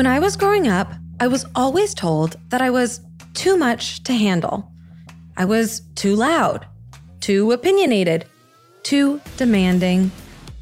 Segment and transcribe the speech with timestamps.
[0.00, 3.02] When I was growing up, I was always told that I was
[3.34, 4.72] too much to handle.
[5.36, 6.66] I was too loud,
[7.20, 8.24] too opinionated,
[8.82, 10.10] too demanding,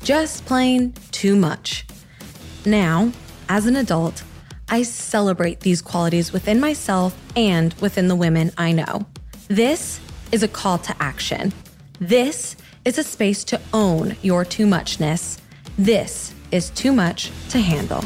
[0.03, 1.87] just plain too much.
[2.67, 3.13] Now,
[3.49, 4.25] as an adult,
[4.69, 9.07] I celebrate these qualities within myself and within the women I know.
[9.47, 10.01] This
[10.33, 11.53] is a call to action.
[12.01, 15.39] This is a space to own your too muchness.
[15.79, 18.03] This is too much to handle.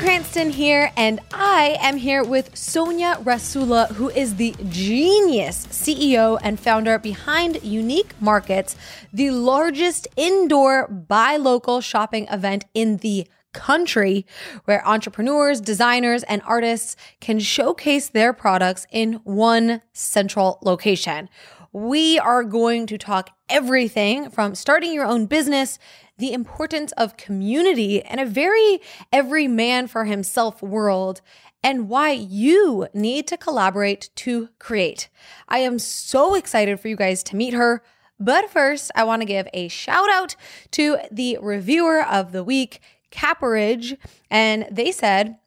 [0.00, 6.58] Cranston here, and I am here with Sonja Rasula, who is the genius CEO and
[6.58, 8.76] founder behind Unique Markets,
[9.12, 14.24] the largest indoor buy local shopping event in the country
[14.64, 21.28] where entrepreneurs, designers, and artists can showcase their products in one central location.
[21.72, 25.78] We are going to talk everything from starting your own business,
[26.20, 28.80] the importance of community, and a very
[29.12, 31.20] every man for himself world,
[31.62, 35.08] and why you need to collaborate to create.
[35.48, 37.82] I am so excited for you guys to meet her.
[38.18, 40.36] But first, I want to give a shout out
[40.72, 43.96] to the reviewer of the week, Capperidge,
[44.30, 45.38] and they said,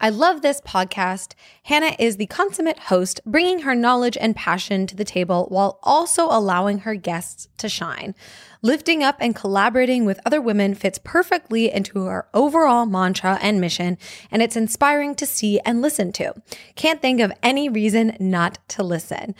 [0.00, 1.34] I love this podcast.
[1.64, 6.24] Hannah is the consummate host, bringing her knowledge and passion to the table while also
[6.24, 8.14] allowing her guests to shine.
[8.62, 13.96] Lifting up and collaborating with other women fits perfectly into her overall mantra and mission,
[14.30, 16.34] and it's inspiring to see and listen to.
[16.74, 19.34] Can't think of any reason not to listen.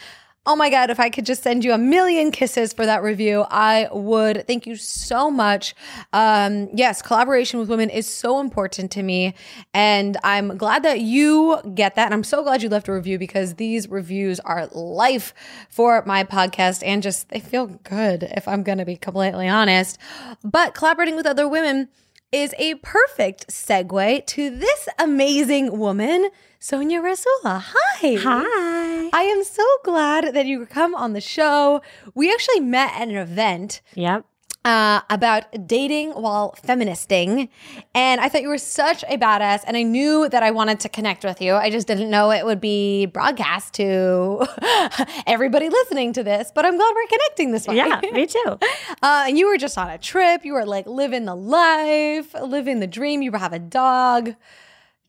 [0.51, 3.45] Oh my God, if I could just send you a million kisses for that review,
[3.53, 4.49] I would.
[4.49, 5.77] Thank you so much.
[6.13, 9.35] Um, yes, collaboration with women is so important to me.
[9.73, 12.07] And I'm glad that you get that.
[12.07, 15.35] And I'm so glad you left a review because these reviews are life
[15.69, 19.99] for my podcast and just they feel good, if I'm going to be completely honest.
[20.43, 21.91] But collaborating with other women
[22.33, 26.29] is a perfect segue to this amazing woman,
[26.61, 27.63] Sonja Rasula.
[27.63, 28.17] Hi.
[28.17, 28.90] Hi.
[29.13, 31.83] I am so glad that you come on the show.
[32.15, 33.81] We actually met at an event.
[33.95, 34.25] Yep.
[34.63, 37.49] Uh, about dating while feministing.
[37.95, 39.61] And I thought you were such a badass.
[39.67, 41.55] And I knew that I wanted to connect with you.
[41.55, 44.47] I just didn't know it would be broadcast to
[45.27, 46.53] everybody listening to this.
[46.55, 47.77] But I'm glad we're connecting this way.
[47.77, 48.59] Yeah, me too.
[49.03, 50.45] Uh, and you were just on a trip.
[50.45, 53.23] You were like living the life, living the dream.
[53.23, 54.35] You have a dog.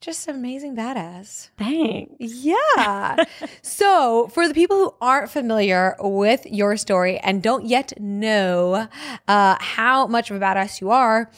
[0.01, 1.49] Just amazing badass.
[1.59, 2.15] Thanks.
[2.19, 3.23] Yeah.
[3.61, 8.87] so, for the people who aren't familiar with your story and don't yet know
[9.27, 11.29] uh, how much of a badass you are,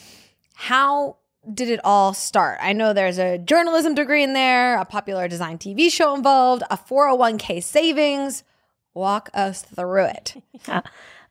[0.54, 1.18] how
[1.52, 2.58] did it all start?
[2.62, 6.78] I know there's a journalism degree in there, a popular design TV show involved, a
[6.78, 8.44] 401k savings.
[8.94, 10.42] Walk us through it.
[10.68, 10.80] Yeah.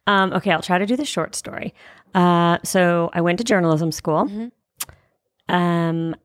[0.05, 1.73] Um, okay, I'll try to do the short story.
[2.13, 4.51] Uh, so I went to journalism school.
[5.49, 6.15] Um,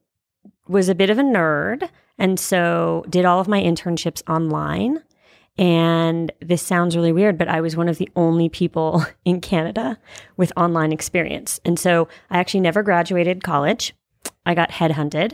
[0.69, 5.03] was a bit of a nerd, and so did all of my internships online.
[5.57, 9.99] And this sounds really weird, but I was one of the only people in Canada
[10.37, 11.61] with online experience.
[11.65, 13.95] And so I actually never graduated college.
[14.47, 15.33] I got headhunted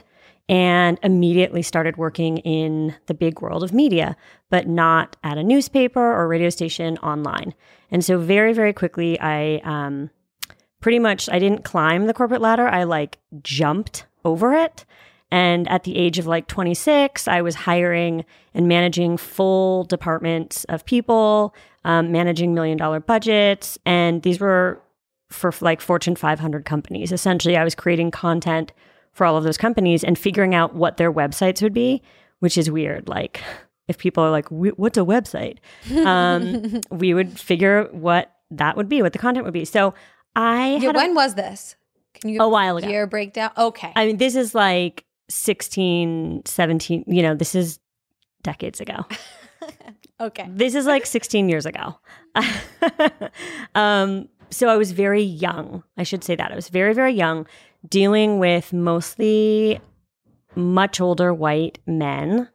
[0.49, 4.17] and immediately started working in the big world of media,
[4.51, 7.55] but not at a newspaper or radio station online.
[7.91, 10.11] And so very, very quickly, I um,
[10.81, 12.69] pretty much I didn't climb the corporate ladder.
[12.69, 14.85] I like jumped over it.
[15.35, 18.25] And at the age of like 26, I was hiring
[18.55, 21.55] and managing full departments of people,
[21.85, 23.77] um, managing million dollar budgets.
[23.85, 24.81] And these were
[25.31, 27.11] for like Fortune 500 companies.
[27.11, 28.73] Essentially, I was creating content
[29.13, 32.01] for all of those companies and figuring out what their websites would be,
[32.39, 33.09] which is weird.
[33.09, 33.41] Like,
[33.89, 35.59] if people are like, what's a website?
[36.07, 39.65] Um, we would figure what that would be, what the content would be.
[39.65, 39.95] So
[40.37, 41.75] I Yeah, had a- when was this?
[42.21, 42.87] Can you a while ago.
[42.89, 43.51] year breakdown?
[43.59, 43.93] Okay.
[43.97, 47.81] I mean, this is like 16, 17, you know, this is
[48.43, 49.05] decades ago.
[50.21, 50.47] okay.
[50.51, 51.99] This is like 16 years ago.
[53.75, 55.83] um, so I was very young.
[55.97, 56.53] I should say that.
[56.53, 57.47] I was very, very young,
[57.89, 59.81] dealing with mostly
[60.55, 62.49] much older white men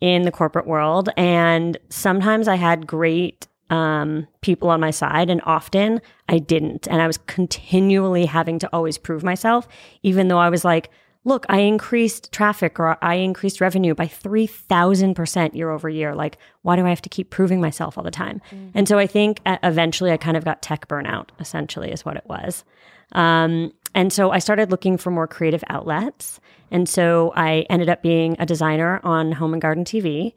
[0.00, 1.08] in the corporate world.
[1.16, 6.86] And sometimes I had great um, people on my side, and often I didn't.
[6.88, 9.66] And I was continually having to always prove myself,
[10.02, 10.90] even though I was like,
[11.24, 16.14] look, I increased traffic or I increased revenue by 3000% year over year.
[16.14, 18.40] Like, why do I have to keep proving myself all the time?
[18.74, 22.16] And so I think uh, eventually I kind of got tech burnout, essentially, is what
[22.16, 22.64] it was.
[23.12, 26.40] Um, and so I started looking for more creative outlets.
[26.70, 30.34] And so I ended up being a designer on Home and Garden TV.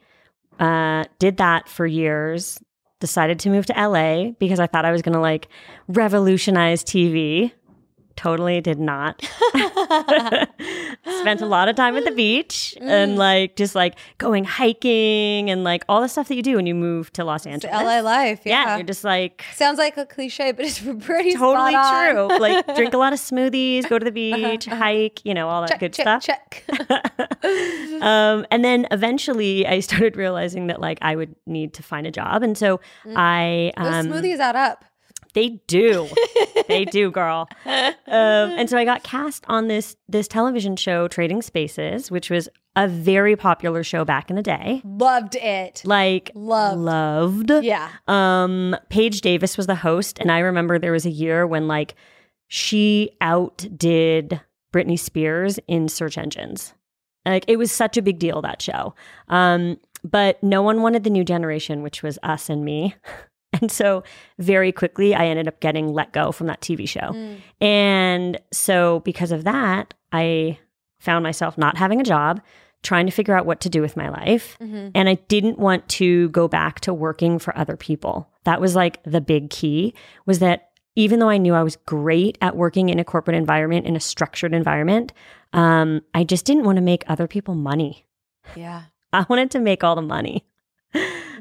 [0.59, 2.59] Uh, did that for years,
[2.99, 5.47] decided to move to LA because I thought I was going to like
[5.88, 7.51] revolutionize TV.
[8.15, 9.21] Totally did not.
[11.25, 12.88] Spent a lot of time at the beach Mm.
[12.89, 16.66] and like just like going hiking and like all the stuff that you do when
[16.66, 17.74] you move to Los It's Angeles.
[17.83, 18.42] LA life.
[18.45, 18.75] yeah, Yeah.
[18.77, 22.27] you're just like Sounds like a cliche, but it's pretty totally true.
[22.39, 25.72] Like drink a lot of smoothies, go to the beach, hike, you know, all that
[25.72, 26.24] Check, good check, stuff.
[26.24, 26.63] check.
[28.01, 32.12] um, and then eventually I started realizing that like I would need to find a
[32.12, 32.44] job.
[32.44, 32.80] And so
[33.16, 33.83] I Mm.
[33.83, 34.86] Those um, smoothies add up.
[35.35, 36.07] They do.
[36.67, 37.47] they do, girl.
[37.65, 42.49] Um, and so I got cast on this this television show, Trading Spaces, which was
[42.75, 44.81] a very popular show back in the day.
[44.83, 45.81] Loved it.
[45.85, 46.79] Like Loved.
[46.79, 47.63] loved.
[47.63, 47.89] Yeah.
[48.07, 51.95] Um, Paige Davis was the host, and I remember there was a year when like
[52.47, 54.41] she outdid
[54.73, 56.73] Britney Spears in search engines.
[57.25, 58.93] Like it was such a big deal that show.
[59.29, 62.95] Um, but no one wanted the new generation, which was us and me.
[63.61, 64.03] And so
[64.37, 66.99] very quickly I ended up getting let go from that TV show.
[66.99, 67.37] Mm.
[67.61, 70.59] And so because of that, I
[70.99, 72.41] found myself not having a job,
[72.83, 74.57] trying to figure out what to do with my life.
[74.61, 74.89] Mm-hmm.
[74.93, 78.29] And I didn't want to go back to working for other people.
[78.43, 79.93] That was like the big key
[80.25, 83.85] was that even though I knew I was great at working in a corporate environment,
[83.85, 85.13] in a structured environment,
[85.53, 88.05] um, I just didn't want to make other people money.
[88.55, 88.83] Yeah.
[89.13, 90.45] I wanted to make all the money.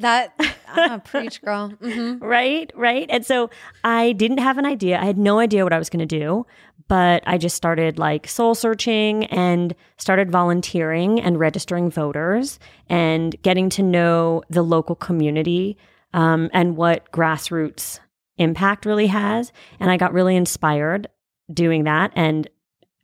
[0.00, 0.34] That
[0.68, 1.70] ah, preach, girl.
[1.70, 3.06] hmm Right, right.
[3.10, 3.50] And so
[3.82, 4.98] I didn't have an idea.
[5.00, 6.46] I had no idea what I was going to do,
[6.88, 12.58] but I just started like soul searching and started volunteering and registering voters
[12.88, 15.76] and getting to know the local community
[16.12, 18.00] um, and what grassroots
[18.36, 19.52] impact really has.
[19.80, 21.08] And I got really inspired
[21.52, 22.12] doing that.
[22.14, 22.48] And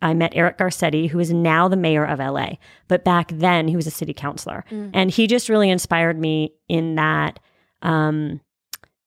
[0.02, 2.52] I met Eric Garcetti, who is now the mayor of LA,
[2.88, 4.64] but back then he was a city councilor.
[4.70, 4.90] Mm.
[4.94, 7.38] And he just really inspired me in that
[7.82, 8.40] um,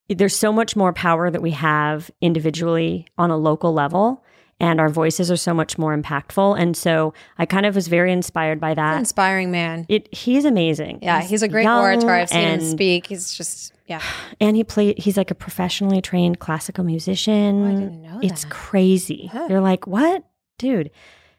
[0.10, 4.24] there's so much more power that we have individually on a local level,
[4.60, 6.60] and our voices are so much more impactful.
[6.60, 8.98] And so I kind of was very inspired by that.
[8.98, 9.86] Inspiring man.
[9.90, 11.00] It he's amazing.
[11.02, 12.10] Yeah, he's a great orator.
[12.10, 13.08] I've seen him speak.
[13.08, 14.02] He's just yeah.
[14.40, 18.44] and he played he's like a professionally trained classical musician Oh, I didn't know it's
[18.44, 18.52] that.
[18.52, 19.48] crazy Huh.
[19.50, 20.24] you're like what
[20.58, 20.90] dude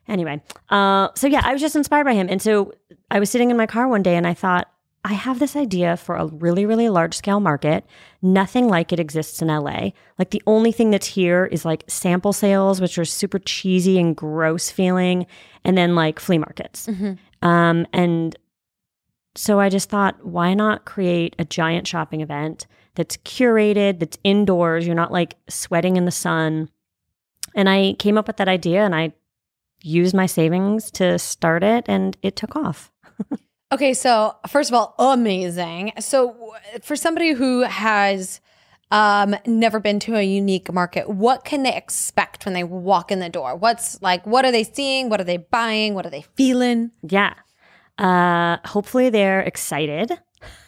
[0.08, 0.40] anyway
[0.70, 2.72] uh so yeah i was just inspired by him and so
[3.10, 4.68] i was sitting in my car one day and i thought
[5.04, 7.84] i have this idea for a really really large scale market
[8.20, 9.88] nothing like it exists in la
[10.18, 14.16] like the only thing that's here is like sample sales which are super cheesy and
[14.16, 15.26] gross feeling
[15.64, 17.18] and then like flea markets Mhm.
[17.42, 18.36] um, and
[19.36, 24.86] so I just thought, why not create a giant shopping event that's curated, that's indoors,
[24.86, 26.68] you're not like sweating in the sun.
[27.54, 29.12] And I came up with that idea and I
[29.82, 32.90] used my savings to start it and it took off.
[33.72, 35.92] Okay, so first of all, amazing.
[35.98, 38.40] So for somebody who has
[38.92, 43.18] um never been to a unique market, what can they expect when they walk in
[43.18, 43.56] the door?
[43.56, 45.08] What's like what are they seeing?
[45.08, 45.94] What are they buying?
[45.94, 46.92] What are they feeling?
[47.02, 47.34] Yeah.
[47.98, 50.12] Uh, hopefully they're excited.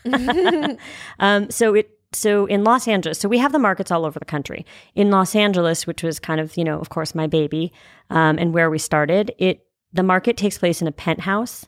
[1.20, 4.24] um, so it so in Los Angeles, so we have the markets all over the
[4.24, 4.64] country.
[4.94, 7.72] In Los Angeles, which was kind of you know, of course, my baby,
[8.10, 11.66] um, and where we started, it the market takes place in a penthouse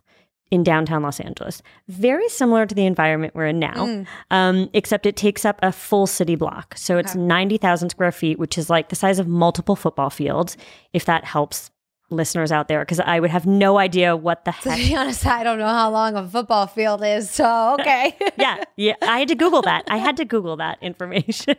[0.51, 5.15] in downtown Los Angeles, very similar to the environment we're in now, um, except it
[5.15, 6.75] takes up a full city block.
[6.77, 10.57] So it's ninety thousand square feet, which is like the size of multiple football fields.
[10.93, 11.71] If that helps
[12.11, 15.45] listeners out there, because I would have no idea what the To be honest, I
[15.45, 18.17] don't know how long a football field is, so okay.
[18.39, 18.95] yeah, yeah.
[19.03, 19.85] I had to Google that.
[19.89, 21.57] I had to Google that information.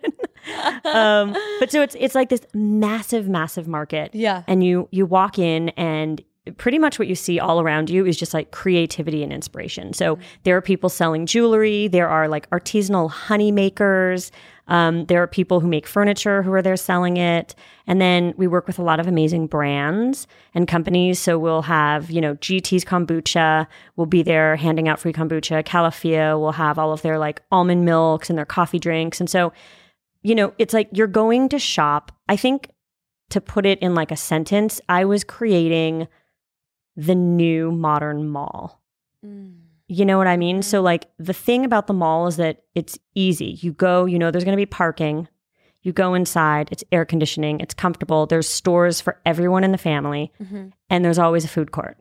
[0.86, 4.14] um, but so it's it's like this massive, massive market.
[4.14, 4.44] Yeah.
[4.48, 6.24] And you you walk in and
[6.58, 9.94] pretty much what you see all around you is just like creativity and inspiration.
[9.94, 11.88] So there are people selling jewelry.
[11.88, 14.32] There are like artisanal honey makers.
[14.68, 17.56] Um, there are people who make furniture who are there selling it.
[17.88, 21.20] And then we work with a lot of amazing brands and companies.
[21.20, 23.66] So we'll have, you know, GT's kombucha
[23.96, 25.64] will be there handing out free kombucha.
[25.64, 29.20] Califia will have all of their like almond milks and their coffee drinks.
[29.20, 29.52] And so,
[30.22, 32.12] you know, it's like you're going to shop.
[32.28, 32.70] I think
[33.30, 36.08] to put it in like a sentence, I was creating
[37.00, 38.82] the new modern mall.
[39.26, 39.56] Mm.
[39.88, 40.62] You know what I mean?
[40.62, 40.86] So, mm-hmm.
[40.86, 43.58] like, the thing about the mall is that it's easy.
[43.62, 45.28] You go, you know, there's going to be parking.
[45.82, 48.26] You go inside, it's air conditioning, it's comfortable.
[48.26, 50.68] There's stores for everyone in the family, mm-hmm.
[50.90, 51.98] and there's always a food court.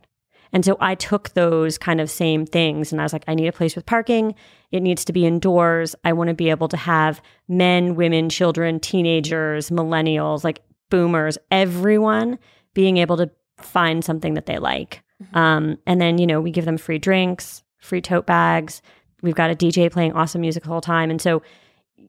[0.52, 3.48] And so I took those kind of same things and I was like, I need
[3.48, 4.34] a place with parking.
[4.72, 5.94] It needs to be indoors.
[6.04, 12.38] I want to be able to have men, women, children, teenagers, millennials, like boomers, everyone
[12.72, 15.02] being able to find something that they like.
[15.34, 18.82] Um, and then, you know, we give them free drinks, free tote bags.
[19.22, 21.10] We've got a DJ playing awesome music the whole time.
[21.10, 21.42] And so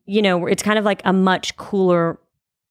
[0.06, 2.20] you know, it's kind of like a much cooler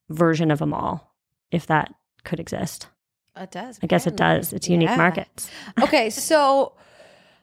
[0.08, 1.14] version of a mall,
[1.52, 1.92] if that
[2.24, 2.88] could exist.
[3.36, 3.78] It does.
[3.82, 4.52] I guess it does.
[4.52, 4.96] It's unique Yeah.
[4.96, 5.48] markets.
[5.82, 6.72] okay, so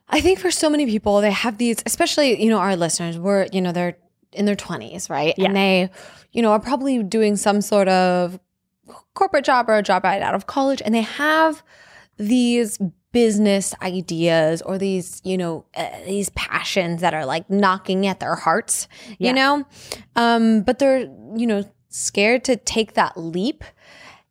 [0.08, 3.48] I think for so many people, they have these, especially, you know, our listeners, were,
[3.52, 3.96] you know, they're
[4.32, 5.34] in their 20s, right?
[5.38, 5.46] Yeah.
[5.46, 5.90] And they,
[6.32, 8.38] you know, are probably doing some sort of
[9.14, 11.62] corporate job or a job right out of college, and they have
[12.16, 12.78] these
[13.12, 18.34] business ideas or these, you know, uh, these passions that are like knocking at their
[18.34, 18.88] hearts,
[19.18, 19.28] Yeah.
[19.28, 19.64] you know?
[20.16, 21.00] Um, but they're,
[21.34, 23.64] you know, scared to take that leap.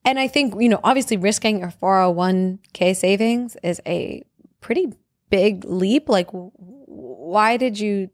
[0.03, 4.23] And I think, you know, obviously risking your 401k savings is a
[4.61, 4.93] pretty
[5.31, 6.07] big leap.
[6.07, 8.11] Like, why did you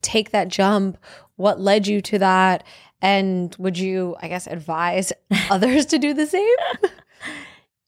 [0.00, 0.96] take that jump?
[1.36, 2.64] What led you to that?
[3.04, 5.12] And would you, I guess, advise
[5.50, 6.56] others to do the same?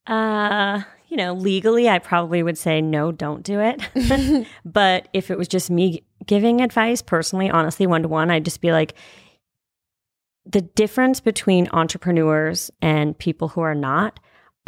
[0.07, 4.47] Uh, you know, legally, I probably would say no, don't do it.
[4.65, 8.61] but if it was just me giving advice personally, honestly, one to one, I'd just
[8.61, 8.95] be like,
[10.45, 14.21] the difference between entrepreneurs and people who are not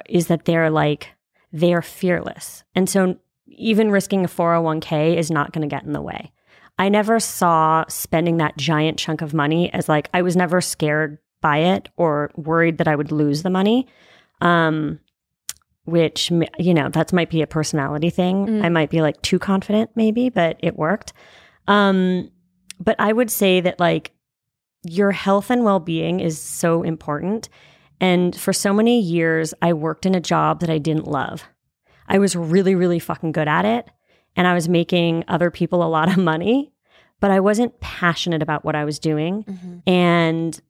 [0.08, 1.10] is that they're like,
[1.52, 2.64] they're fearless.
[2.74, 6.32] And so even risking a 401k is not going to get in the way.
[6.78, 11.18] I never saw spending that giant chunk of money as like, I was never scared
[11.40, 13.86] by it or worried that I would lose the money.
[14.40, 15.00] Um,
[15.84, 18.64] which you know that might be a personality thing Mm.
[18.64, 21.14] i might be like too confident maybe but it worked
[21.66, 22.30] um
[22.78, 24.12] but i would say that like
[24.84, 27.48] your health and well-being is so important
[28.02, 31.44] and for so many years i worked in a job that i didn't love
[32.06, 33.88] i was really really fucking good at it
[34.36, 36.72] and i was making other people a lot of money
[37.20, 39.44] but i wasn't passionate about what i was doing.
[39.86, 40.60] And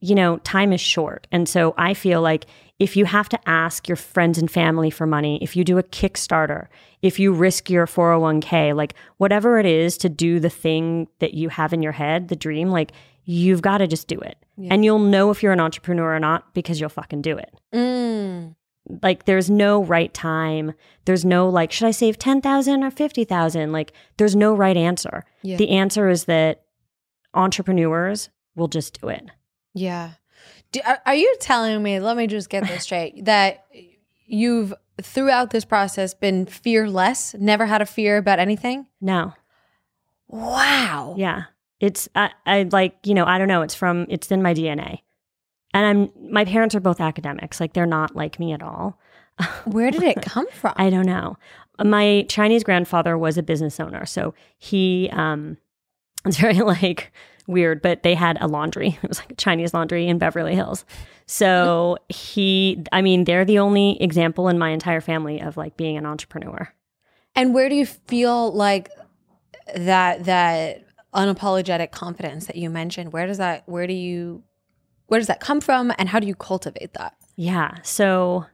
[0.00, 1.26] you know time is short.
[1.30, 2.46] And so i feel like
[2.78, 5.82] if you have to ask your friends and family for money if you do a
[5.82, 6.66] kickstarter
[7.02, 11.48] if you risk your 401k like whatever it is to do the thing that you
[11.48, 12.92] have in your head the dream like
[13.24, 14.36] you've got to just do it.
[14.70, 17.54] And you'll know if you're an entrepreneur or not because you'll fucking do it.
[17.72, 18.54] Mm.
[19.02, 20.72] Like there's no right time
[21.04, 25.56] there's no like should i save 10000 or 50000 like there's no right answer Yeah.
[25.56, 26.62] the answer is that
[27.34, 29.30] entrepreneurs will just do it
[29.74, 30.12] Yeah.
[30.72, 33.66] Do, are, are you telling me, let me just get this straight, that
[34.26, 38.86] you've throughout this process been fearless, never had a fear about anything?
[39.00, 39.34] no
[40.28, 41.14] Wow.
[41.18, 41.44] Yeah.
[41.78, 45.00] It's I, I like, you know, I don't know, it's from it's in my DNA.
[45.74, 47.60] And I'm my parents are both academics.
[47.60, 48.98] Like they're not like me at all.
[49.64, 50.74] Where did it come from?
[50.76, 51.36] I don't know.
[51.82, 55.56] My Chinese grandfather was a business owner, so he um
[56.24, 57.12] it's very like
[57.48, 58.98] weird, but they had a laundry.
[59.02, 60.84] It was like a Chinese laundry in Beverly Hills.
[61.26, 65.96] So he I mean, they're the only example in my entire family of like being
[65.96, 66.72] an entrepreneur.
[67.34, 68.90] and where do you feel like
[69.74, 74.42] that that unapologetic confidence that you mentioned, where does that where do you
[75.12, 77.14] where does that come from and how do you cultivate that?
[77.36, 77.74] Yeah.
[77.82, 78.46] So,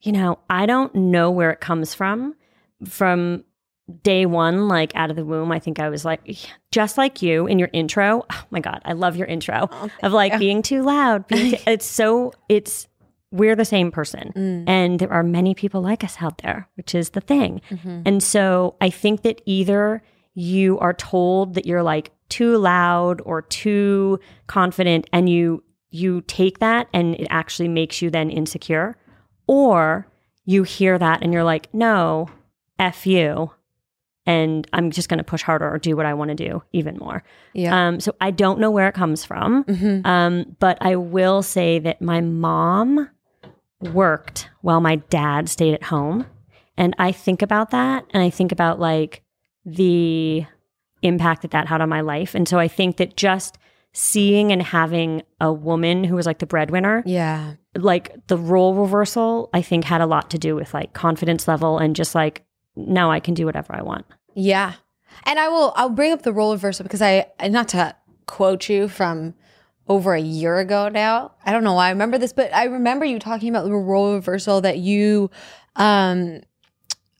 [0.00, 2.34] you know, I don't know where it comes from.
[2.84, 3.44] From
[4.02, 6.36] day one, like out of the womb, I think I was like,
[6.72, 8.24] just like you in your intro.
[8.28, 11.28] Oh my God, I love your intro oh, of like being too loud.
[11.28, 12.88] Being too, it's so, it's,
[13.30, 14.32] we're the same person.
[14.34, 14.64] Mm.
[14.66, 17.60] And there are many people like us out there, which is the thing.
[17.70, 18.02] Mm-hmm.
[18.04, 20.02] And so I think that either
[20.34, 26.58] you are told that you're like too loud or too confident and you you take
[26.60, 28.96] that and it actually makes you then insecure.
[29.46, 30.06] Or
[30.46, 32.28] you hear that and you're like no
[32.78, 33.50] f you.
[34.24, 36.96] And i'm just going to push harder or do what i want to do even
[36.96, 37.22] more.
[37.54, 37.72] Yeah.
[37.88, 39.64] um, so i don't know where it comes from.
[39.64, 40.06] Mhm.
[40.06, 43.08] um, but i will say that my mom
[43.92, 46.24] worked while my dad stayed at home.
[46.78, 49.22] And i think about that and i think about like
[49.66, 50.44] the
[51.02, 53.58] impact that that had on my life and so i think that just
[53.92, 57.54] seeing and having a woman who was like the breadwinner Yeah.
[57.76, 61.78] like the role reversal i think had a lot to do with like confidence level
[61.78, 62.44] and just like
[62.76, 64.74] now i can do whatever i want Yeah.
[65.24, 67.94] And I will I'll bring up the role reversal because I not to
[68.26, 69.34] quote you from
[69.86, 71.32] over a year ago now.
[71.44, 74.14] I don't know why I remember this, but I remember you talking about the role
[74.14, 75.30] reversal that you
[75.76, 76.40] um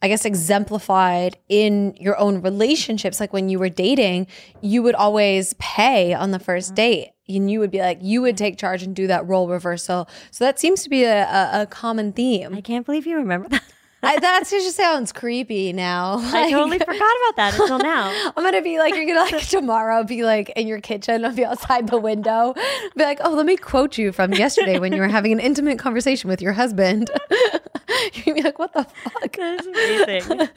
[0.02, 3.20] I guess exemplified in your own relationships.
[3.20, 4.26] Like when you were dating,
[4.60, 6.76] you would always pay on the first mm-hmm.
[6.76, 7.10] date.
[7.28, 10.08] And you would be like, you would take charge and do that role reversal.
[10.32, 12.52] So that seems to be a, a, a common theme.
[12.54, 13.62] i can't believe you remember that
[14.04, 16.16] I, that just sounds creepy now.
[16.18, 20.02] i totally forgot about that until now I'm gonna be like, you're gonna like tomorrow
[20.02, 22.52] be like in your kitchen, I'll be outside the window,
[22.96, 25.78] be like, oh, let me quote you from yesterday when you were having an intimate
[25.78, 27.10] conversation with your husband.
[28.14, 29.36] you're gonna be like, what the fuck?
[29.36, 30.48] That's amazing.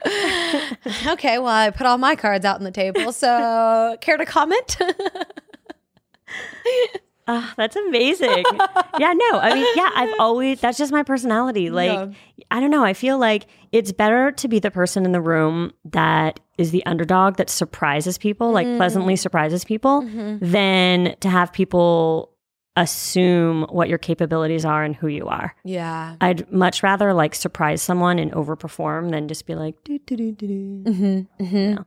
[1.14, 3.12] okay, well, I put all my cards out on the table.
[3.12, 4.78] So, care to comment?
[7.28, 8.44] Ah, that's amazing.
[9.00, 11.70] yeah, no, I mean, yeah, I've always, that's just my personality.
[11.72, 12.08] Like, Yeah.
[12.52, 12.84] I don't know.
[12.84, 16.86] I feel like it's better to be the person in the room that is the
[16.86, 18.78] underdog that surprises people, like Mm.
[18.78, 20.52] pleasantly surprises people, Mm-hmm.
[20.52, 22.32] than to have people
[22.78, 25.56] assume what your capabilities are and who you are.
[25.64, 26.18] Yeah.
[26.20, 30.32] I'd much rather like surprise someone and overperform than just be like, do, do, do,
[30.34, 30.48] do,
[30.84, 31.28] do.
[31.42, 31.82] Mm-hmm.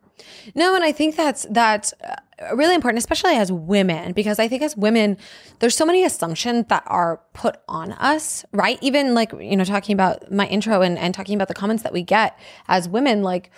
[0.55, 2.17] No, and I think that's that's uh,
[2.55, 5.17] really important, especially as women, because I think as women,
[5.59, 8.79] there's so many assumptions that are put on us, right?
[8.81, 11.93] Even like you know, talking about my intro and and talking about the comments that
[11.93, 13.51] we get as women, like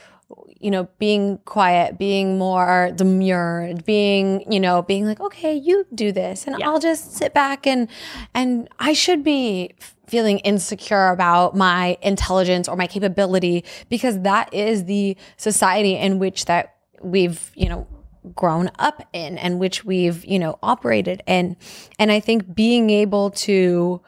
[0.61, 6.13] you know, being quiet, being more demurred, being, you know, being like, okay, you do
[6.13, 7.89] this and I'll just sit back and,
[8.35, 9.75] and I should be
[10.07, 16.45] feeling insecure about my intelligence or my capability because that is the society in which
[16.45, 17.87] that we've, you know,
[18.35, 21.57] grown up in and which we've, you know, operated in.
[21.99, 24.01] And I think being able to,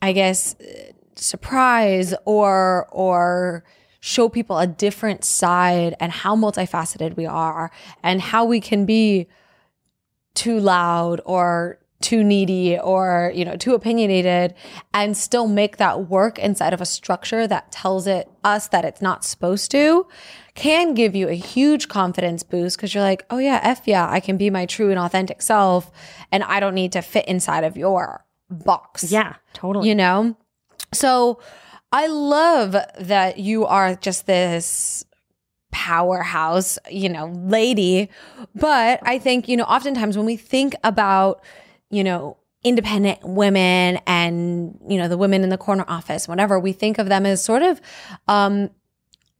[0.00, 0.56] I guess,
[1.16, 3.64] surprise or, or,
[4.06, 7.72] show people a different side and how multifaceted we are
[8.04, 9.26] and how we can be
[10.34, 14.54] too loud or too needy or you know too opinionated
[14.92, 19.00] and still make that work inside of a structure that tells it us that it's
[19.00, 20.06] not supposed to
[20.54, 24.20] can give you a huge confidence boost because you're like oh yeah f yeah i
[24.20, 25.90] can be my true and authentic self
[26.30, 29.88] and i don't need to fit inside of your box Yeah, totally.
[29.88, 30.36] you know
[30.92, 31.40] so
[31.92, 35.04] I love that you are just this
[35.70, 38.08] powerhouse, you know, lady.
[38.54, 41.42] But I think, you know, oftentimes when we think about,
[41.90, 46.72] you know, independent women and, you know, the women in the corner office, whatever, we
[46.72, 47.80] think of them as sort of
[48.28, 48.70] um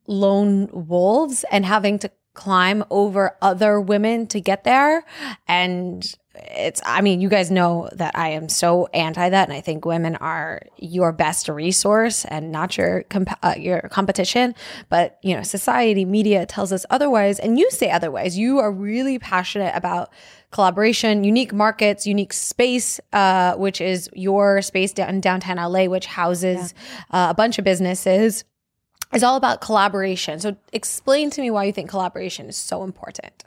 [0.06, 5.04] lone wolves and having to climb over other women to get there.
[5.48, 9.48] And it's, I mean, you guys know that I am so anti that.
[9.48, 14.54] And I think women are your best resource and not your, comp- uh, your competition.
[14.90, 17.38] But, you know, society, media tells us otherwise.
[17.38, 18.36] And you say otherwise.
[18.36, 20.12] You are really passionate about
[20.50, 26.06] collaboration, unique markets, unique space, uh, which is your space down in downtown LA, which
[26.06, 26.74] houses
[27.10, 28.44] uh, a bunch of businesses
[29.14, 30.38] is all about collaboration.
[30.40, 33.44] So explain to me why you think collaboration is so important.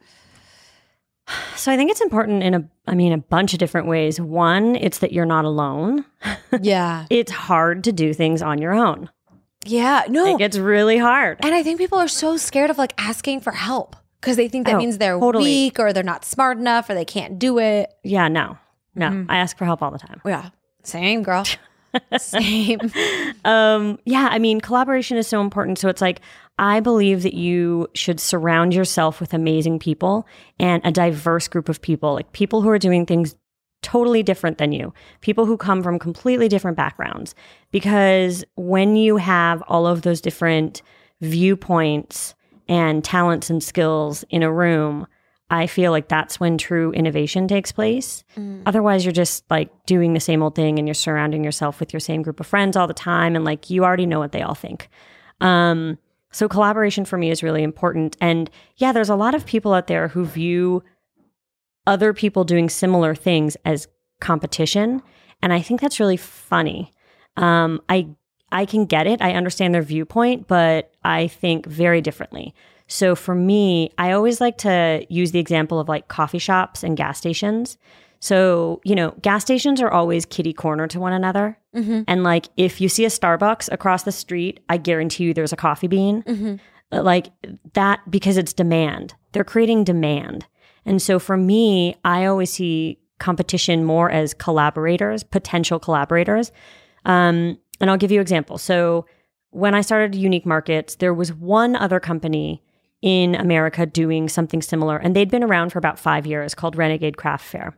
[1.55, 4.19] So I think it's important in a, I mean, a bunch of different ways.
[4.19, 6.05] One, it's that you're not alone.
[6.61, 7.05] Yeah.
[7.11, 9.11] It's hard to do things on your own.
[9.65, 10.05] Yeah.
[10.09, 10.25] No.
[10.33, 11.37] It gets really hard.
[11.41, 14.65] and I think people are so scared of like asking for help because they think
[14.67, 15.43] that Oh, means they're totally.
[15.45, 17.93] weak or they're not smart enough or they can't do it.
[18.03, 18.57] Yeah, no,
[18.95, 19.07] no.
[19.09, 19.31] Mm-hmm.
[19.31, 20.21] I ask for help all the time.
[20.25, 20.49] Yeah.
[20.83, 21.43] Same girl.
[22.17, 22.79] Same.
[23.45, 25.79] Um, yeah, I mean, collaboration is so important.
[25.79, 26.21] So it's like,
[26.57, 30.27] I believe that you should surround yourself with amazing people
[30.59, 33.35] and a diverse group of people, like people who are doing things
[33.81, 37.33] totally different than you, people who come from completely different backgrounds.
[37.71, 40.81] Because when you have all of those different
[41.21, 42.35] viewpoints
[42.69, 45.07] and talents and skills in a room,
[45.49, 48.23] I feel like that's when true innovation takes place.
[48.67, 51.99] Otherwise, you're just like doing the same old thing and you're surrounding yourself with your
[51.99, 53.35] same group of friends all the time.
[53.35, 54.87] And like you already know what they all think.
[55.41, 55.97] Um,
[56.31, 58.15] so, collaboration for me is really important.
[58.21, 60.83] And yeah, there's a lot of people out there who view
[61.87, 63.87] other people doing similar things as
[64.21, 65.01] competition.
[65.41, 66.93] And I think that's really funny.
[67.35, 68.09] Um, I
[68.51, 69.21] I can get it.
[69.21, 72.53] I understand their viewpoint, but I think very differently.
[72.87, 76.97] So for me, I always like to use the example of like coffee shops and
[76.97, 77.77] gas stations.
[78.19, 81.57] So, you know, gas stations are always kitty corner to one another.
[82.07, 85.57] And like if you see a Starbucks across the street, I guarantee you there's a
[85.57, 86.23] coffee bean.
[86.91, 87.27] Uh, Like
[87.73, 89.13] that because it's demand.
[89.31, 90.47] They're creating demand.
[90.85, 96.51] And so for me, I always see competition more as collaborators, potential collaborators.
[97.05, 98.57] Um, and I'll give you an example.
[98.57, 99.05] So
[99.51, 102.61] when I started Unique Markets, there was one other company
[103.01, 107.17] in America doing something similar, and they'd been around for about five years called Renegade
[107.17, 107.75] Craft Fair.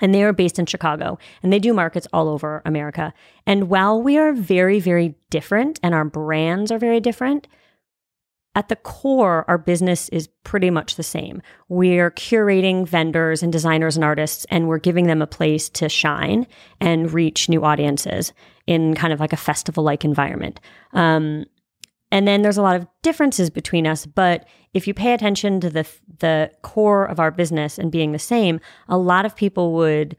[0.00, 3.12] And they are based in Chicago and they do markets all over America.
[3.46, 7.48] And while we are very, very different and our brands are very different,
[8.54, 11.40] at the core, our business is pretty much the same.
[11.68, 16.46] We're curating vendors and designers and artists, and we're giving them a place to shine
[16.80, 18.32] and reach new audiences
[18.66, 20.58] in kind of like a festival like environment.
[20.92, 21.44] Um,
[22.10, 25.70] and then there's a lot of differences between us, but if you pay attention to
[25.70, 25.86] the
[26.18, 30.16] the core of our business and being the same, a lot of people would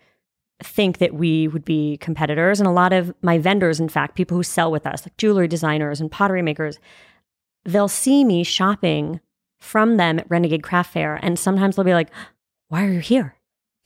[0.63, 4.37] think that we would be competitors and a lot of my vendors in fact people
[4.37, 6.77] who sell with us like jewelry designers and pottery makers
[7.65, 9.19] they'll see me shopping
[9.59, 12.09] from them at Renegade Craft Fair and sometimes they'll be like
[12.69, 13.35] why are you here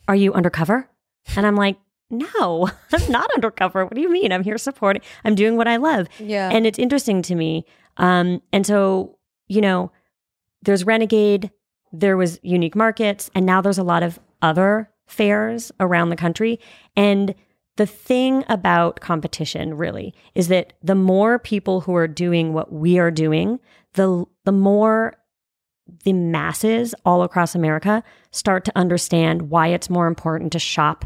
[0.08, 0.88] Are you undercover?
[1.36, 1.78] And I'm like,
[2.12, 3.84] No, I'm not undercover.
[3.84, 4.32] What do you mean?
[4.32, 6.08] I'm here supporting, I'm doing what I love.
[6.20, 6.50] Yeah.
[6.52, 7.66] And it's interesting to me.
[7.98, 9.92] Um, and so, you know,
[10.62, 11.50] there's Renegade,
[11.92, 16.60] there was Unique Markets, and now there's a lot of other fairs around the country.
[16.96, 17.34] And
[17.78, 22.98] the thing about competition really is that the more people who are doing what we
[23.00, 23.60] are doing,
[23.94, 25.14] the the more
[26.04, 31.06] the masses all across America start to understand why it's more important to shop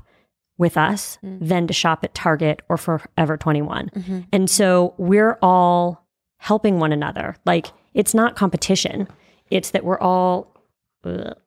[0.57, 3.89] with us than to shop at Target or Forever 21.
[4.31, 6.05] And so we're all
[6.37, 7.35] helping one another.
[7.45, 9.07] Like it's not competition.
[9.49, 10.55] It's that we're all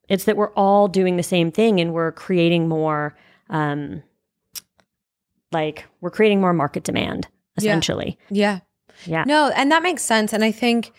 [0.08, 3.14] it's that we're all doing the same thing and we're creating more
[3.50, 4.02] um
[5.52, 8.18] like we're creating more market demand essentially.
[8.30, 8.60] yeah.
[9.04, 9.24] Yeah.
[9.26, 10.32] No, and that makes sense.
[10.32, 10.92] And I think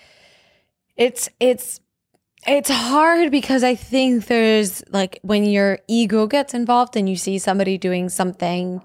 [0.98, 1.80] it's it's
[2.46, 7.38] it's hard because I think there's like when your ego gets involved and you see
[7.38, 8.82] somebody doing something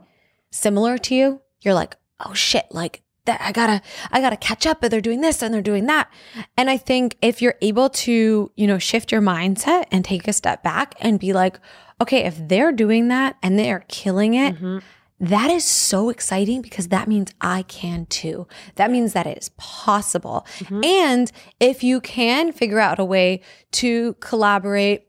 [0.53, 4.81] similar to you, you're like, oh shit, like that I gotta I gotta catch up,
[4.81, 6.11] but they're doing this and they're doing that.
[6.57, 10.33] And I think if you're able to, you know, shift your mindset and take a
[10.33, 11.59] step back and be like,
[12.01, 14.79] okay, if they're doing that and they are killing it, mm-hmm.
[15.21, 18.47] That is so exciting because that means I can too.
[18.77, 20.47] That means that it is possible.
[20.85, 23.41] And if you can figure out a way
[23.73, 25.09] to collaborate,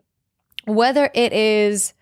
[0.65, 1.93] whether it is,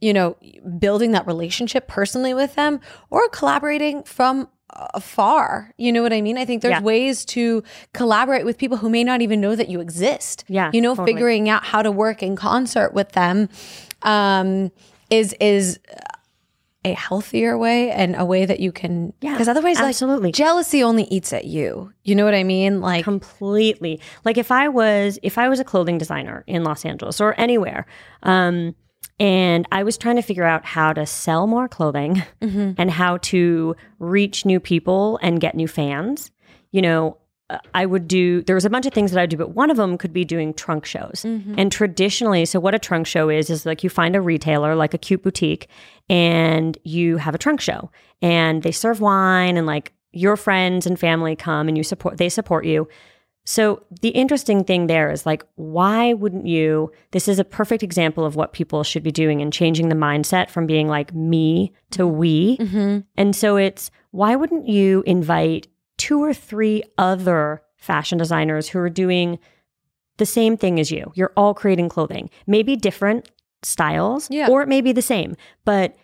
[0.00, 0.36] you know,
[0.78, 6.38] building that relationship personally with them or collaborating from afar, you know what I mean?
[6.38, 6.80] I think there's Yeah.
[6.82, 7.62] ways to
[7.94, 10.44] collaborate with people who may not even know that you exist.
[10.48, 11.12] Yeah, You know, totally.
[11.14, 13.48] figuring out how to work in concert with them
[14.02, 14.70] um,
[15.10, 15.78] is is
[16.84, 20.28] a healthier way and a way that you can Yeah, because otherwise absolutely.
[20.28, 21.92] like jealousy only eats at you.
[22.04, 22.80] You know what i mean?
[22.80, 24.00] Like completely.
[24.24, 27.86] Like if i was if i was a clothing designer in los angeles or anywhere
[28.22, 28.74] um
[29.18, 33.74] and i was trying to figure out how to sell more clothing and how to
[33.98, 36.30] reach new people and get new fans
[36.70, 37.16] you know
[37.74, 39.70] I would do, there was a bunch of things that I would do, but one
[39.70, 41.24] of them could be doing trunk shows.
[41.26, 41.54] Mm-hmm.
[41.56, 44.92] And traditionally, so what a trunk show is, is like you find a retailer, like
[44.92, 45.68] a cute boutique,
[46.10, 50.98] and you have a trunk show and they serve wine and like your friends and
[50.98, 52.88] family come and you support, they support you.
[53.44, 56.92] So the interesting thing there is like, why wouldn't you?
[57.12, 60.50] This is a perfect example of what people should be doing and changing the mindset
[60.50, 62.18] from being like me to mm-hmm.
[62.18, 62.56] we.
[62.58, 62.98] Mm-hmm.
[63.16, 65.66] And so it's why wouldn't you invite
[65.98, 69.38] two or three other fashion designers who are doing
[70.16, 71.12] the same thing as you?
[71.14, 73.28] You're all creating clothing, maybe different
[73.62, 74.48] styles, Yeah.
[74.48, 75.94] or it may be the same, but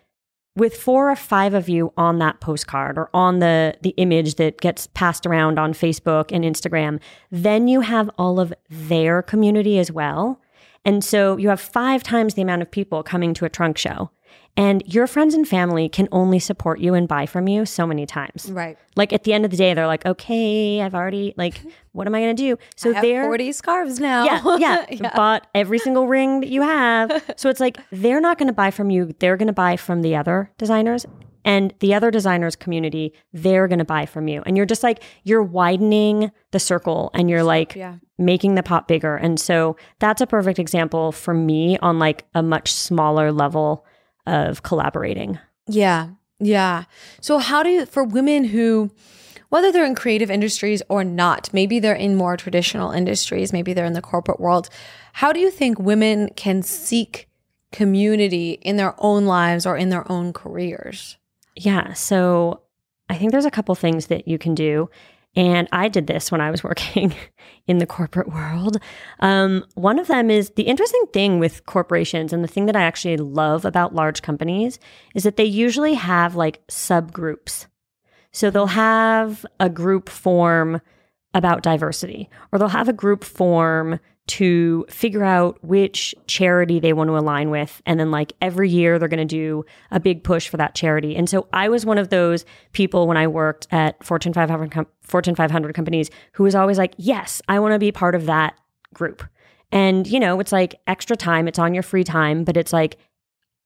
[0.56, 4.60] with four or five of you on that postcard or on the the image that
[4.60, 9.90] gets passed around on Facebook and Instagram, then you have all of their community as
[9.90, 10.40] well.
[10.84, 14.10] And so you have five times the amount of people coming to a trunk show.
[14.56, 18.06] And your friends and family can only support you and buy from you so many
[18.06, 18.50] times.
[18.52, 21.60] right Like at the end of the day, they're like, okay, I've already, like,
[21.92, 22.56] what am I going to do?
[22.76, 24.24] So they're 40 scarves now
[24.58, 27.22] yeah, yeah, Bought every single ring that you have.
[27.36, 29.12] So it's like they're not going to buy from you.
[29.18, 31.04] They're going to buy from the other designers.
[31.44, 34.42] And the other designers community, they're going to buy from you.
[34.46, 37.96] And you're just like, you're widening the circle and you're like Yeah.
[38.18, 39.16] making the pot bigger.
[39.16, 43.84] And so that's a perfect example for me on like a much smaller level
[44.26, 45.38] of collaborating.
[45.66, 46.10] Yeah.
[46.38, 46.84] Yeah.
[47.20, 48.90] So how do you for women who
[49.50, 53.84] whether they're in creative industries or not, maybe they're in more traditional industries, maybe they're
[53.84, 54.68] in the corporate world,
[55.12, 57.28] how do you think women can seek
[57.70, 61.18] community in their own lives or in their own careers?
[61.54, 61.92] Yeah.
[61.92, 62.62] So
[63.08, 64.90] I think there's a couple things that you can do.
[65.36, 67.14] And I did this when I was working
[67.66, 68.78] in the corporate world.
[69.20, 72.82] Um, one of them is the interesting thing with corporations, and the thing that I
[72.82, 74.78] actually love about large companies
[75.14, 77.66] is that they usually have like subgroups.
[78.32, 80.80] So they'll have a group form
[81.34, 87.08] about diversity, or they'll have a group form to figure out which charity they want
[87.08, 87.82] to align with.
[87.84, 91.14] And then, like, every year they're going to do a big push for that charity.
[91.14, 94.86] And so I was one of those people when I worked at Fortune 500, com-
[95.02, 98.58] Fortune 500 companies who was always like, yes, I want to be part of that
[98.94, 99.22] group.
[99.70, 102.96] And, you know, it's like extra time, it's on your free time, but it's like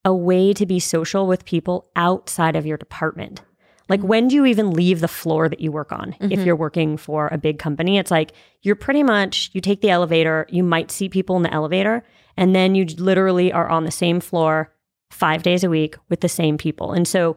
[0.05, 3.43] a way to be social with people outside of your department.
[3.89, 6.97] Like, when do you even leave the floor that you work on if you're working
[6.97, 7.99] for a big company?
[7.99, 11.53] It's like you're pretty much, you take the elevator, you might see people in the
[11.53, 12.05] elevator,
[12.37, 14.73] and then you literally are on the same floor
[15.11, 16.93] five days a week with the same people.
[16.93, 17.37] And so,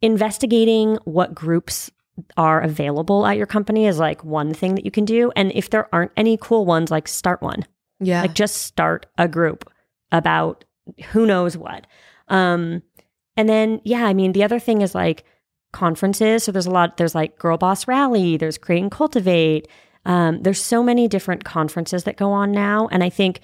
[0.00, 1.90] investigating what groups
[2.36, 5.30] are available at your company is like one thing that you can do.
[5.36, 7.64] And if there aren't any cool ones, like start one.
[8.00, 8.22] Yeah.
[8.22, 9.70] Like just start a group
[10.12, 10.64] about
[11.10, 11.86] who knows what.
[12.28, 12.82] Um,
[13.38, 15.22] and then, yeah, I mean, the other thing is like
[15.70, 16.42] conferences.
[16.42, 19.68] So there's a lot, there's like Girl Boss Rally, there's Create and Cultivate.
[20.04, 22.88] Um, there's so many different conferences that go on now.
[22.90, 23.38] And I think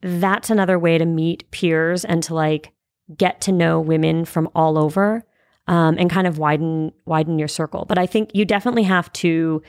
[0.00, 2.72] that's another way to meet peers and to like
[3.16, 5.24] get to know women from all over
[5.66, 7.84] um, and kind of widen widen your circle.
[7.84, 9.60] But I think you definitely have to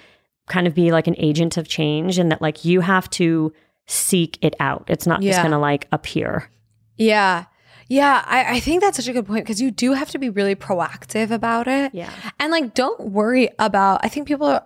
[0.48, 3.52] kind of be like an agent of change and that like you have to
[3.88, 4.84] seek it out.
[4.88, 6.52] It's not just gonna like appear.
[6.95, 7.45] Yeah.
[7.89, 10.30] Yeah, I, I think that's such a good point because you do have to be
[10.30, 11.93] really proactive about it.
[11.93, 12.13] Yeah.
[12.39, 14.63] And like, don't worry about, I think people are,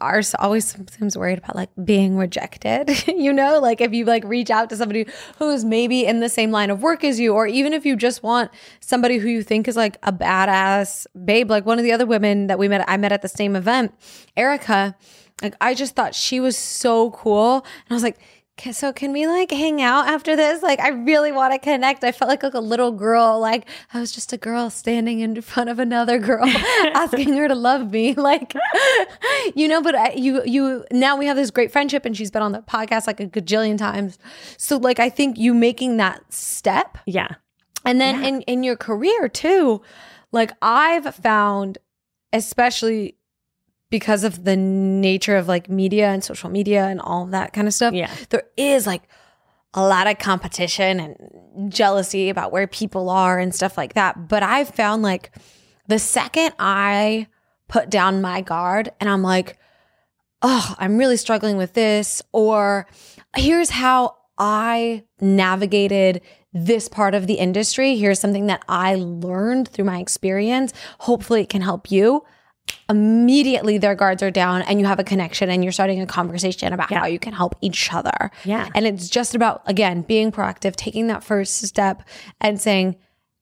[0.00, 4.50] are always sometimes worried about like being rejected, you know, like if you like reach
[4.50, 5.06] out to somebody
[5.38, 8.22] who's maybe in the same line of work as you, or even if you just
[8.22, 12.06] want somebody who you think is like a badass babe, like one of the other
[12.06, 13.92] women that we met, I met at the same event,
[14.36, 14.94] Erica,
[15.42, 17.56] like I just thought she was so cool.
[17.56, 18.22] And I was like, "Ca-
[18.72, 20.62] so can we like hang out after this?
[20.62, 22.04] Like, I really want to connect.
[22.04, 23.38] I felt like, like a little girl.
[23.40, 26.46] Like I was just a girl standing in front of another girl,
[26.94, 28.14] asking her to love me.
[28.14, 28.54] Like,
[29.54, 29.82] you know.
[29.82, 32.60] But I, you, you now we have this great friendship, and she's been on the
[32.60, 34.18] podcast like a gajillion times.
[34.56, 37.28] So like, I think you making that step Yeah.
[37.84, 39.82] and then in, in your career too,
[40.32, 41.78] like I've found,
[42.32, 43.16] especially
[43.98, 47.74] because of the nature of like media and social media and all that kind of
[47.74, 48.10] stuff, Yeah.
[48.30, 49.02] there is like
[49.72, 54.26] a lot of competition and jealousy about where people are and stuff like that.
[54.26, 55.30] But I've found like
[55.86, 57.28] the second I
[57.68, 59.58] put down my guard and I'm like,
[60.42, 62.88] oh, I'm really struggling with this, or
[63.36, 66.20] here's how I navigated
[66.52, 67.96] this part of the industry.
[67.96, 70.72] Here's something that I learned through my experience.
[70.98, 72.24] Hopefully, it can help you.
[72.88, 76.72] Immediately, their guards are down, and you have a connection, and you're starting a conversation
[76.72, 77.00] about Yeah.
[77.00, 78.30] how you can help each other.
[78.44, 78.68] Yeah.
[78.74, 82.02] And it's just about, again, being proactive, taking that first step
[82.40, 82.96] and saying,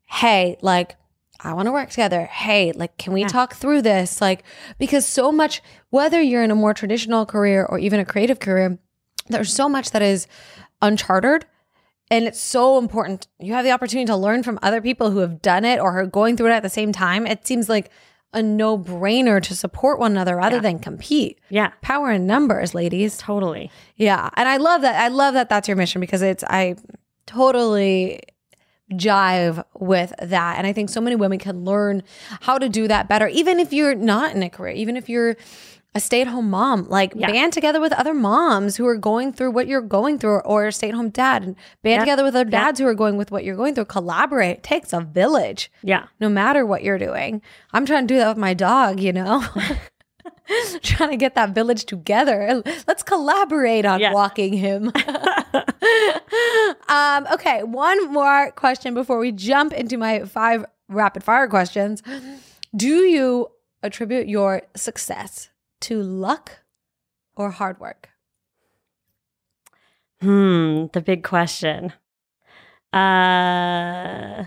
[0.06, 0.96] hey, like,
[1.40, 2.26] I want to work together.
[2.26, 4.20] Hey, like, can we talk through this?
[4.20, 4.44] Like,
[4.78, 8.78] because so much, whether you're in a more traditional career or even a creative career,
[9.28, 10.28] there's so much that is
[10.80, 11.46] uncharted.
[12.12, 13.26] And it's so important.
[13.40, 16.06] You have the opportunity to learn from other people who have done it or are
[16.06, 17.26] going through it at the same time.
[17.26, 17.90] It seems like
[18.32, 21.38] a no brainer to support one another rather than compete.
[21.50, 21.72] Yeah.
[21.82, 23.18] Power in numbers, ladies.
[23.18, 23.70] Totally.
[23.96, 24.30] Yeah.
[24.34, 24.96] And I love that.
[24.96, 26.76] I love that that's your mission because it's, I
[27.26, 28.20] totally
[28.92, 30.58] jive with that.
[30.58, 32.02] And I think so many women can learn
[32.40, 35.36] how to do that better, even if you're not in a career, even if you're
[35.94, 37.30] a stay at home mom, like Yeah.
[37.30, 40.72] band together with other moms who are going through what you're going through, or a
[40.72, 42.00] stay at home dad, and band Yeah.
[42.00, 43.84] together with other dads who are going with what you're going through.
[43.86, 44.58] Collaborate.
[44.58, 46.04] It takes a village Yeah.
[46.18, 47.42] no matter what you're doing.
[47.74, 49.44] I'm trying to do that with my dog, you know?
[50.82, 52.62] trying to get that village together.
[52.86, 54.12] Let's collaborate on Yeah.
[54.12, 54.92] walking him.
[56.88, 62.02] um, okay, one more question before we jump into my five rapid fire questions.
[62.74, 63.48] Do you
[63.82, 65.48] attribute your success
[65.82, 66.60] to luck
[67.36, 68.10] or hard work?
[70.20, 70.86] Hmm.
[70.92, 71.92] The big question.
[72.92, 74.44] Uh,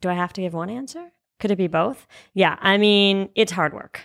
[0.00, 1.12] do I have to give one answer?
[1.38, 2.06] Could it be both?
[2.34, 2.56] Yeah.
[2.60, 4.02] I mean, it's hard work.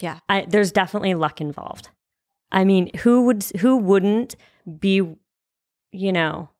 [0.00, 0.18] Yeah.
[0.28, 1.88] I, there's definitely luck involved.
[2.52, 4.36] I mean, who would who wouldn't
[4.78, 5.02] be,
[5.92, 6.50] you know,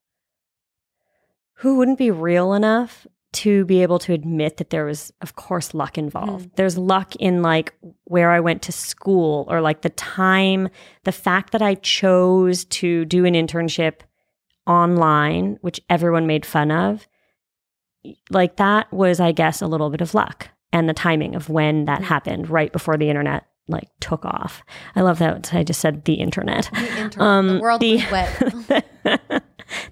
[1.59, 5.75] who wouldn't be real enough to be able to admit that there was, of course,
[5.75, 6.51] luck involved.
[6.57, 10.69] There's luck in like where I went to school or like the time,
[11.05, 14.01] the fact that I chose to do an internship
[14.67, 17.07] online, which everyone made fun of.
[18.31, 21.85] Like that was, I guess, a little bit of luck and the timing of when
[21.87, 24.63] that happened right before the internet like took off.
[24.95, 26.69] I love that I just said the internet.
[26.73, 27.97] The internet, Um, the world the-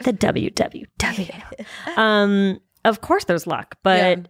[0.04, 1.42] the WWW.
[1.96, 4.28] um, of course, there's luck, but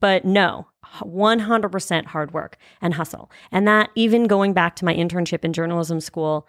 [0.00, 0.66] but no,
[1.02, 3.30] 100% hard work and hustle.
[3.52, 6.46] And that even going back to my internship in journalism school,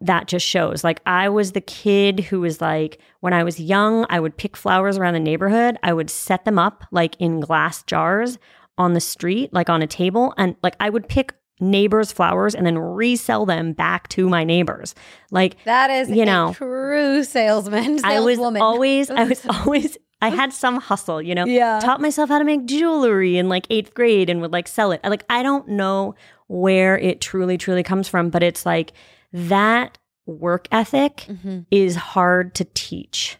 [0.00, 0.82] that just shows.
[0.82, 4.56] Like I was the kid who was like, when I was young, I would pick
[4.56, 5.76] flowers around the neighborhood.
[5.82, 8.38] I would set them up like in glass jars
[8.78, 12.66] on the street, like on a table, and like I would pick neighbors' flowers and
[12.66, 14.94] then resell them back to my neighbors.
[15.30, 18.00] Like That is, You a know, true salesman.
[18.04, 21.44] I was always, I was always, I had some hustle, you know.
[21.46, 21.80] Yeah.
[21.80, 25.00] Taught myself how to make jewelry in like eighth grade and would like sell it.
[25.04, 26.14] I, Like I don't know
[26.46, 28.92] where it truly, truly comes from, but it's like
[29.32, 31.66] that work ethic Mhm.
[31.70, 33.38] is hard to teach.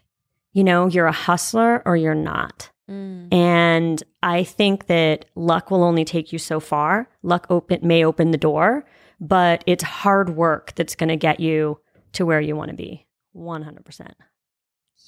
[0.51, 2.69] You know, you're a hustler or you're not.
[2.89, 3.33] Mm.
[3.33, 7.07] And I think that luck will only take you so far.
[7.23, 8.85] Luck open may open the door,
[9.21, 11.79] but it's hard work that's going to get you
[12.11, 13.05] to where you want to be.
[13.33, 14.11] 100%.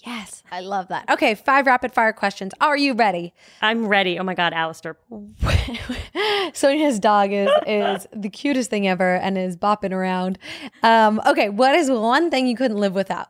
[0.03, 1.09] Yes, I love that.
[1.09, 2.53] Okay, five rapid fire questions.
[2.61, 3.33] Are you ready?
[3.61, 4.19] I'm ready.
[4.19, 4.97] Oh my God, Alistair.
[5.11, 10.37] Sonja's dog is is the cutest thing ever and is bopping around.
[10.83, 13.27] Um, okay, what is one thing you couldn't live without?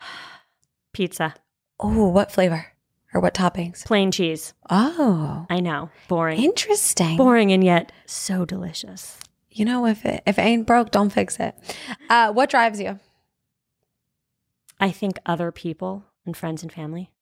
[0.92, 1.34] Pizza.
[1.80, 2.66] Oh, what flavor
[3.14, 3.84] or what toppings?
[3.84, 4.54] Plain cheese.
[4.70, 5.90] Oh, I know.
[6.08, 6.42] Boring.
[6.42, 7.16] interesting.
[7.16, 9.18] Boring and yet so delicious.
[9.50, 11.54] You know, if it if it ain't broke, don't fix it.
[12.10, 12.98] Uh, what drives you?
[14.82, 17.12] I think other people and friends and family.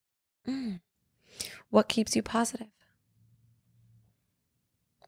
[1.69, 2.69] What keeps you positive?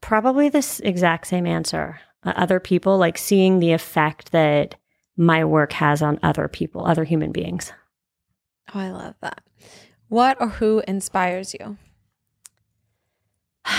[0.01, 1.99] Probably this exact same answer.
[2.23, 4.75] Uh, other people, like seeing the effect that
[5.17, 7.73] my work has on other people, other human beings.
[8.73, 9.41] Oh, I love that.
[10.07, 11.77] What or who inspires you?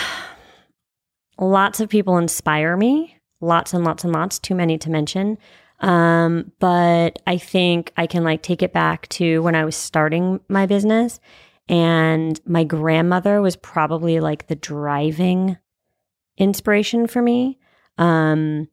[1.38, 5.38] Lots of people inspire me, lots and lots and lots, too many to mention.
[5.84, 10.40] Um, but I think I can like take it back to when I was starting
[10.48, 11.20] my business
[11.68, 15.58] and my grandmother was probably like the driving
[16.38, 17.58] inspiration for me.
[17.98, 18.68] Um,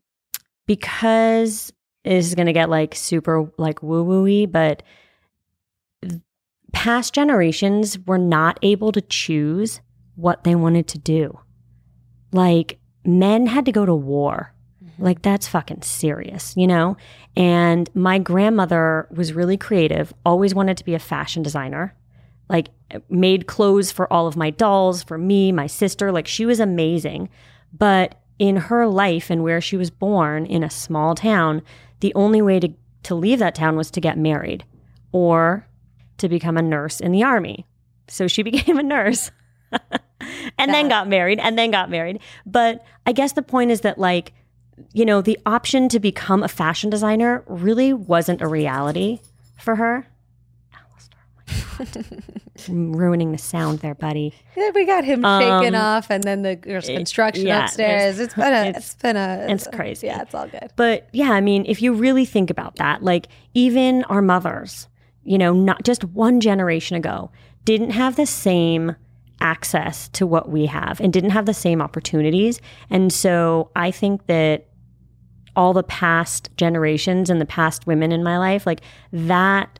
[0.67, 1.73] because
[2.05, 4.81] this is going to get like super like woo wooey, but
[6.71, 9.81] past generations were not able to choose
[10.15, 11.37] what they wanted to do.
[12.31, 14.55] Like men had to go to war.
[15.01, 16.95] Like that's fucking serious, you know?
[17.35, 21.95] And my grandmother was really creative, always wanted to be a fashion designer.
[22.49, 22.69] Like
[23.09, 27.29] made clothes for all of my dolls, for me, my sister, like she was amazing.
[27.73, 31.61] But in her life and where she was born in a small town,
[32.01, 32.69] the only way to
[33.03, 34.63] to leave that town was to get married
[35.11, 35.65] or
[36.17, 37.65] to become a nurse in the army.
[38.07, 39.31] So she became a nurse.
[40.57, 42.19] and then got married and then got married.
[42.45, 44.33] But I guess the point is that like
[44.93, 49.19] you know, the option to become a fashion designer really wasn't a reality
[49.57, 50.07] for her.
[50.73, 51.19] Alistair,
[51.79, 52.23] my God.
[52.67, 54.33] I'm ruining the sound there, buddy.
[54.55, 58.19] Yeah, we got him shaken Um, off, and then the there's construction yeah, upstairs.
[58.19, 58.61] it's- it's been a.
[58.69, 59.45] it's- it's been a.
[59.49, 60.07] it's crazy.
[60.07, 60.71] Yeah, it's all good.
[60.75, 64.87] But yeah, I mean, if you really think about that, like even our mothers,
[65.23, 67.31] you know, not just one generation ago,
[67.65, 68.95] didn't have the same
[69.39, 72.61] access to what we have and didn't have the same opportunities.
[72.91, 74.67] And so I think that
[75.55, 79.79] all the past generations and the past women in my life, like that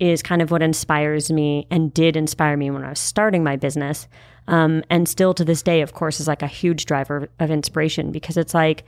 [0.00, 3.56] is kind of what inspires me and did inspire me when I was starting my
[3.56, 4.08] business.
[4.48, 8.10] Um, and still to this day, of course, is like a huge driver of inspiration
[8.10, 8.84] because it's like,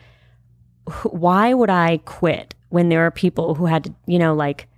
[1.04, 4.68] why would I quit when there are people who had to, you know, like,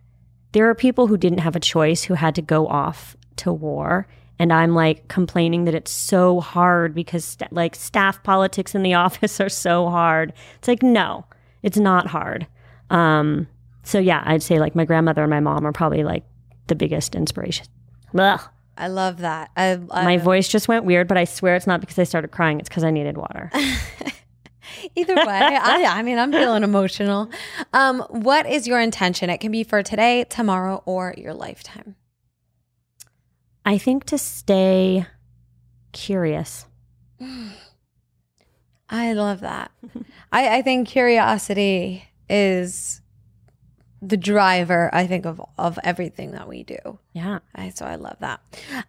[0.53, 4.07] there are people who didn't have a choice who had to go off to war.
[4.39, 8.95] And I'm like complaining that it's so hard because st- like staff politics in the
[9.07, 10.33] office are so hard.
[10.59, 11.25] It's like, no,
[11.63, 12.47] it's not hard.
[12.91, 13.49] Um,
[13.83, 16.25] so yeah, I'd say like my grandmother and my mom are probably like
[16.67, 17.67] the biggest inspiration.
[18.17, 18.41] Ugh.
[18.77, 19.51] I love that.
[19.57, 22.29] I, I My voice just went weird, but I swear it's not because I started
[22.29, 22.61] crying.
[22.61, 23.51] It's because I needed water.
[24.95, 27.29] Either way, I, I mean, I'm feeling emotional.
[27.73, 29.31] Um, what is your intention?
[29.31, 31.97] It can be for today, tomorrow, or your lifetime.
[33.67, 35.07] I think to stay
[35.93, 36.67] curious.
[38.91, 39.71] I love that.
[40.33, 43.01] I, I think curiosity is
[44.01, 44.91] the driver.
[44.93, 46.99] I think of of everything that we do.
[47.13, 47.41] Yeah.
[47.55, 48.41] I, so I love that.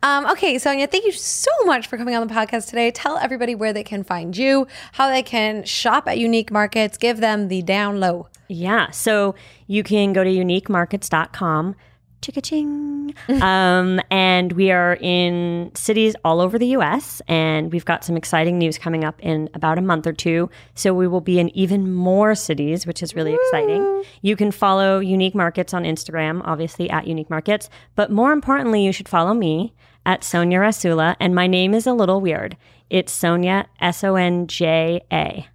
[0.03, 2.91] Um, okay, Sonja, thank you so much for coming on the podcast today.
[2.91, 7.19] Tell everybody where they can find you, how they can shop at Unique Markets, give
[7.19, 8.27] them the down low.
[8.47, 8.91] Yeah.
[8.91, 9.35] So
[9.67, 11.75] you can go to uniquemarkets.com.
[12.21, 13.15] Chicka-ching.
[13.41, 18.57] um, and we are in cities all over the US, and we've got some exciting
[18.57, 20.49] news coming up in about a month or two.
[20.75, 24.03] So we will be in even more cities, which is really exciting.
[24.21, 27.69] You can follow Unique Markets on Instagram, obviously at Unique Markets.
[27.95, 29.73] But more importantly, you should follow me
[30.05, 31.15] at Sonja Rasula.
[31.19, 32.57] And my name is a little weird.
[32.89, 35.47] It's Sonja, S O N J A.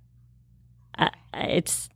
[0.96, 1.88] Uh, it's,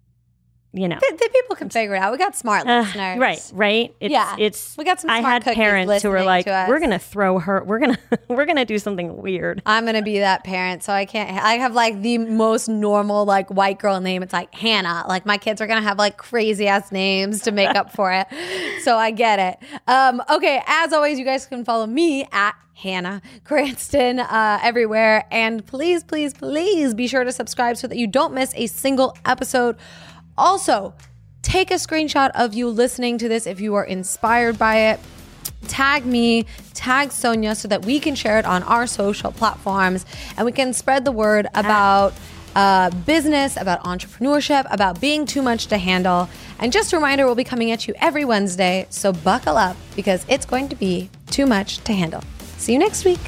[0.72, 0.98] you know.
[1.00, 2.12] The, the people can figure it out.
[2.12, 3.18] We got smart Uh, listeners.
[3.18, 3.94] right, right.
[4.00, 4.36] It's, Yeah.
[4.38, 4.76] it's.
[4.76, 7.64] We got some I had parents who were like, "We're gonna throw her.
[7.64, 7.98] We're gonna,
[8.28, 11.30] we're gonna do something weird." I'm gonna be that parent, so I can't.
[11.42, 14.22] I have like the most normal like white girl name.
[14.22, 15.04] It's like Hannah.
[15.08, 18.26] Like my kids are gonna have like crazy ass names to make up for it.
[18.82, 19.80] So I get it.
[19.86, 25.66] Um, okay, as always, you guys can follow me at Hannah Cranston uh, everywhere, and
[25.66, 29.76] please, please, please be sure to subscribe so that you don't miss a single episode.
[30.39, 30.95] Also,
[31.43, 35.01] take a screenshot of you listening to this if you are inspired by it
[35.66, 40.47] tag me, tag Sonja so that we can share it on our social platforms and
[40.47, 42.14] we can spread the word about
[42.55, 46.28] uh, business, about entrepreneurship, about being too much to handle.
[46.59, 48.86] And just a reminder, we'll be coming at you every Wednesday.
[48.91, 52.22] So buckle up because it's going to be too much to handle.
[52.57, 53.20] See you next week.